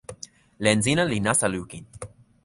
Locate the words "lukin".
1.53-1.85